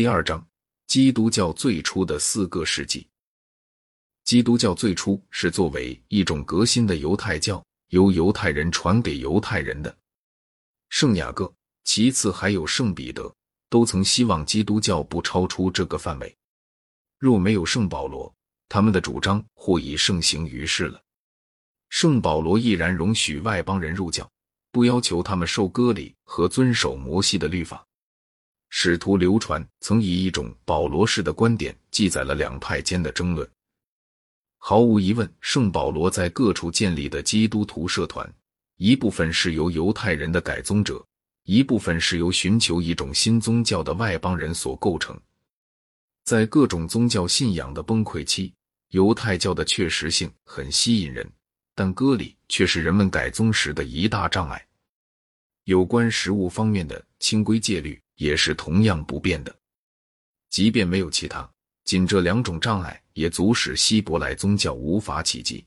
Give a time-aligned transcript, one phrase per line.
[0.00, 0.42] 第二章：
[0.86, 3.06] 基督教最初的四个世纪。
[4.24, 9.94] 基督教最初是作为一种革新的犹太教，由犹太人传给犹太人的。
[10.88, 11.52] 圣雅各，
[11.84, 13.30] 其次还有圣彼得，
[13.68, 16.34] 都曾希望基督教不超出这个范围。
[17.18, 18.34] 若没有圣保罗，
[18.70, 20.98] 他们的主张或已盛行于世了。
[21.90, 24.26] 圣保罗毅然容许外邦人入教，
[24.72, 27.86] 不要求他们受割礼和遵守摩西的律法。
[28.72, 33.46] 使徒流传曾以一种保罗式的观点记载了两派间的争论。
[34.58, 38.32] 毫无疑问，圣保罗在各处建立的基督徒社团，
[38.76, 41.04] 一部分是由犹太人的改宗者，
[41.44, 45.18] 一部分是由寻求一种新宗教的外邦人所构成。
[46.24, 48.54] 在各种宗教信仰的崩溃期，
[48.90, 51.28] 犹太教的确实性很吸引人，
[51.74, 54.64] 但割礼却是人们改宗时的一大障碍。
[55.64, 58.00] 有关食物方面的清规戒律。
[58.20, 59.56] 也是同样不变的，
[60.50, 61.50] 即便没有其他，
[61.84, 65.64] 仅这两种障碍也足使希伯来宗教无法企及。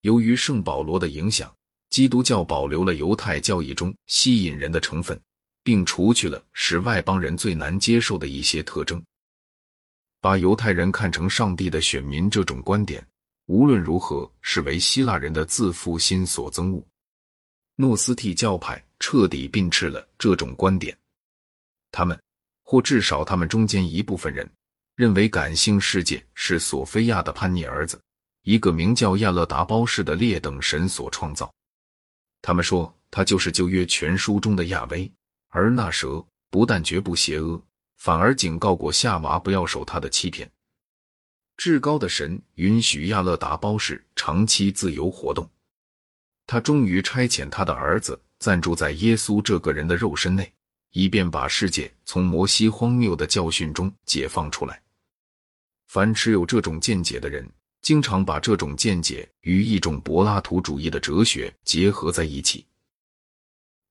[0.00, 1.54] 由于圣保罗的影响，
[1.90, 5.20] 基督教保留了犹太教义中吸引人的成分，
[5.62, 9.04] 并除去了使外邦人最难接受的一些特征。
[10.22, 13.06] 把犹太人看成上帝的选民这种观点，
[13.44, 16.82] 无论如何是为希腊人的自负心所憎恶。
[17.76, 20.96] 诺斯替教派彻底摒斥了这种观点。
[21.92, 22.20] 他们，
[22.64, 24.50] 或至少他们中间一部分人，
[24.96, 28.00] 认为感性世界是索菲亚的叛逆儿子，
[28.42, 31.52] 一个名叫亚勒达包氏的劣等神所创造。
[32.40, 35.08] 他们说他就是旧约全书中的亚威，
[35.50, 37.62] 而那蛇不但绝不邪恶，
[37.98, 40.50] 反而警告过夏娃不要受他的欺骗。
[41.58, 45.48] 至高的神允许亚勒达包氏长期自由活动，
[46.46, 50.50] 他终于差遣他的儿子暂住在耶稣这个人的肉身内。
[50.92, 54.80] 以便把世界从摩西荒谬的教训中解放出来。
[55.88, 57.46] 凡持有这种见解的人，
[57.82, 62.64] 经常把这种见解与一种柏拉图主义的哲学结合在一起。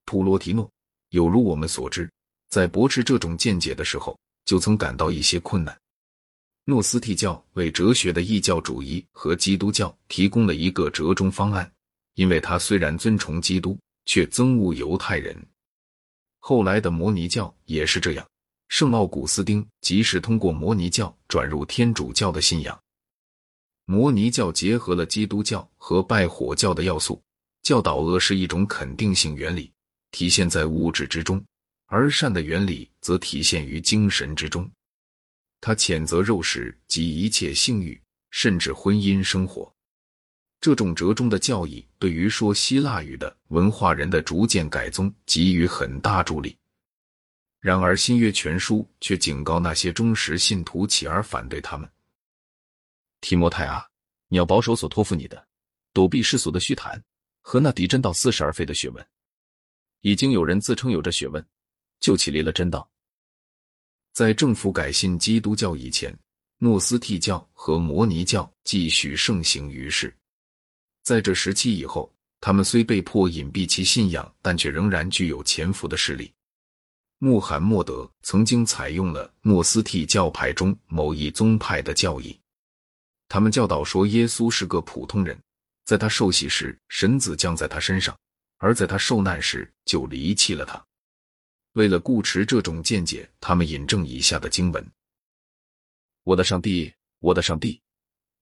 [0.05, 0.67] 普罗提诺
[1.09, 2.09] 有如我们所知，
[2.49, 5.77] 在驳斥这种见解的时候，就曾感到一些困难。
[6.65, 11.69] 诺斯替教为哲学的异教主义和基督教提供了一个折中方案，
[12.15, 15.35] 因为他虽然尊崇基督，却憎恶犹太人。
[16.43, 18.27] 后来的摩尼教也是这样。
[18.67, 22.77] 圣奥古斯丁即是通过摩尼教转入天主教的信仰。
[23.85, 27.21] 摩尼教结合了基督教和拜火教的要素，
[27.61, 29.71] 教导恶是一种肯定性原理，
[30.11, 31.37] 体现在物质之中；
[31.85, 34.69] 而善的原理则体现于精神之中。
[35.59, 39.71] 他谴责肉食及一切性欲，甚至婚姻生活。
[40.61, 46.55] 这种折中的教义对于说希腊语的文化人的逐渐改宗给予很大助力。
[47.59, 51.89] 然而，新约全书却警告那些忠实信徒起而反对他们。
[53.21, 53.85] 提摩太啊，
[54.27, 55.47] 你要保守所托付你的，
[55.93, 57.03] 躲避世俗的虚谈
[57.41, 59.07] 和那敌真道似是而非的学问。
[60.01, 61.43] 已经有人自称有着学问，
[61.99, 62.87] 就起离了真道。
[64.13, 66.15] 在政府改信基督教以前，
[66.57, 70.15] 诺斯替教和摩尼教继续盛行于世。
[71.03, 76.31] 在这时期以后，他们虽被迫隐蔽其信仰，但却仍然具有潜伏的势力。
[77.17, 82.39] 穆罕默德曾经采用了诺斯替教派中某一宗派的教义，
[83.27, 85.39] 他们教导说耶稣是个普通人，
[85.85, 88.17] 在他受洗时神子降在他身上，
[88.57, 90.83] 而在他受难时就离弃了他。
[91.73, 94.91] 为了固持这种见解，他们引证以下的经文
[96.25, 97.79] ：“我的上帝，我的上帝，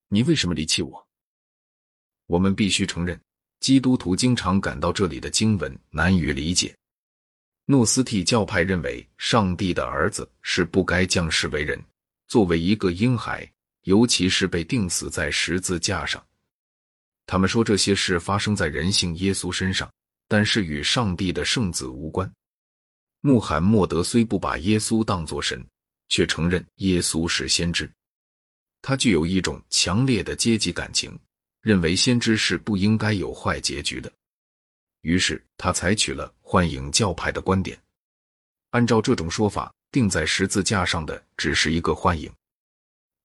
[0.08, 1.06] 你为什么离弃我？”
[2.30, 3.20] 我们必须承认，
[3.58, 6.72] 基督徒经常感到这里的经文难于理解。
[7.64, 11.84] 诺斯替教派认为，上帝的儿子是不该降世为人，
[12.28, 13.50] 作为一个婴孩，
[13.82, 16.24] 尤其是被钉死在十字架上。
[17.26, 19.90] 他们说这些事发生在人性耶稣身上，
[20.28, 22.32] 但是与上帝的圣子无关。
[23.22, 25.66] 穆罕默德虽不把耶稣当作神，
[26.08, 27.90] 却承认耶稣是先知。
[28.82, 31.18] 他具有一种强烈的阶级感情。
[31.60, 34.10] 认为先知是不应该有坏结局的，
[35.02, 37.78] 于是他采取了幻影教派的观点。
[38.70, 42.30] 按照这种说法，钉在十字架上的只是一个幻影。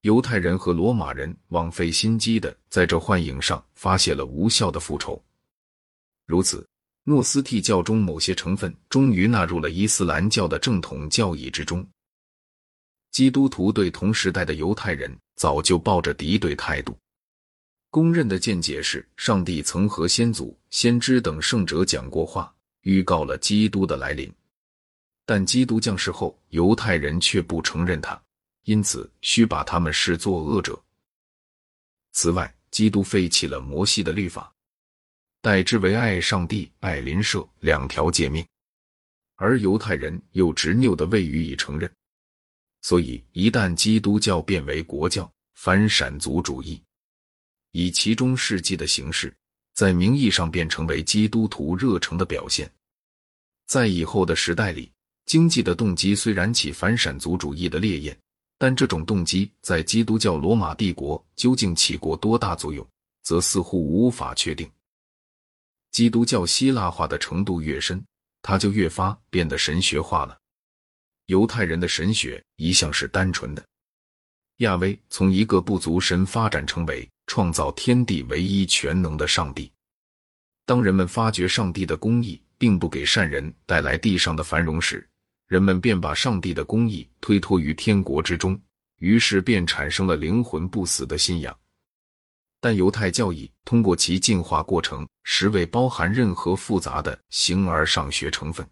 [0.01, 5.19] 犹太人和罗马人枉费心机的在这幻影上发泄了无效的复仇。
[6.25, 6.67] 如此，
[7.03, 11.87] 诺斯替教中某些成分终于纳入了伊斯兰教的正统教义之中。
[13.11, 16.97] 基督徒对同时代的犹太人早就抱着敌对态度。
[17.95, 24.29] 公认的见解是，上帝曾和先祖、先知等圣者讲过话，预告了基督的来临。
[25.25, 28.21] 但基督降世后，犹太人却不承认他，
[28.65, 30.77] 因此需把他们视作恶者。
[32.11, 34.53] 此外，基督废弃了摩西的律法，
[35.39, 38.45] 代之为爱上帝、爱邻舍两条诫命，
[39.35, 41.89] 而犹太人又执拗的未予以承认。
[42.81, 46.83] 所以，一旦基督教变为国教，反闪族主义，
[47.77, 49.35] 以其中事迹的形式，
[49.73, 52.71] 在名义上便成为基督徒热诚的表现。
[53.67, 54.89] 在以后的时代里，
[55.25, 58.17] 经济的动机虽然起反闪族主义的烈焰，
[58.57, 62.87] 但这种动机在基督教罗马帝国究竟起过多大作用，
[63.23, 64.71] 则似乎无法确定。
[65.91, 68.01] 基督教希腊化的程度越深，
[68.41, 70.39] 它就越发变得神学化了。
[71.25, 73.61] 犹太人的神学一向是单纯的，
[74.59, 79.71] 亚威从一个部族神发展成为创造天地唯一全能的上帝。
[80.65, 85.07] 当人们发觉上帝的公义并不给善人带来地上的繁荣时，
[85.47, 88.59] 人们便把上帝的公义推托于天国之中，
[88.97, 91.57] 于是便产生了灵魂不死的信仰。
[92.59, 98.67] 但犹太教义通过其进化过程，实未包含任何复杂的形而上学成分，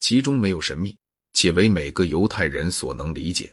[0.00, 0.96] 其中没有神秘。
[1.34, 3.52] 且为每个犹太人所能理解。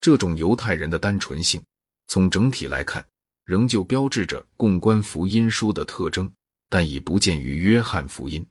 [0.00, 1.62] 这种犹太人的单纯性，
[2.06, 3.04] 从整体来看，
[3.44, 6.30] 仍旧标志着共观福音书的特征，
[6.68, 8.44] 但已不见于约翰福音。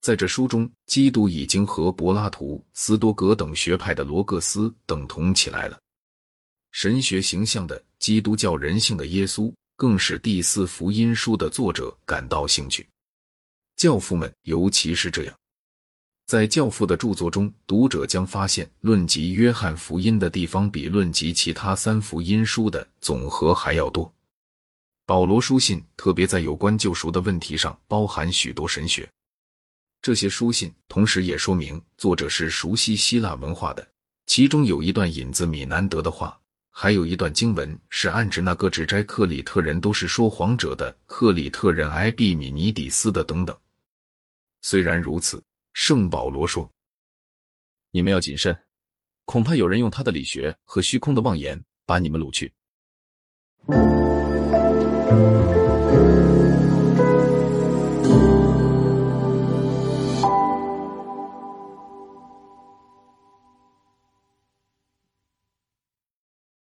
[0.00, 5.78] 在这书中，基督已经和柏拉图、斯多格等学派的罗各斯等同起来了。
[6.72, 12.88] 神学形象的基督教人性的耶稣，更使第四福音书的作者感到兴趣。
[13.76, 15.39] 教父们尤其是这样。
[16.30, 24.14] 在教父的著作中，读者将发现论及约翰福音的地方比论及其他三福音书的总和还要多。
[25.04, 29.10] 保罗书信特别在有关救赎的问题上包含许多神学。
[30.00, 33.84] 这些书信同时也说明作者是熟悉希腊文化的。
[34.26, 36.38] 其中有一段引自米南德的话，
[36.70, 43.58] 还有一段经文是暗指那个指摘克里特人都是说谎者的克里特人埃庇米尼底斯的等等。
[44.62, 45.42] 虽然如此。
[45.82, 46.70] 圣保罗说
[47.90, 48.54] ：“你们要谨慎，
[49.24, 52.52] 恐怕有人用他的理学和虚空的妄言把你们掳去。”